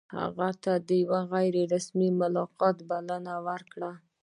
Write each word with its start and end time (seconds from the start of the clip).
هغه 0.19 0.49
ته 0.63 0.73
د 0.87 0.89
یوه 1.03 1.21
غیر 1.31 1.55
رسمي 1.73 2.09
ملاقات 2.21 2.77
بلنه 2.89 3.33
ورکړه. 3.47 3.91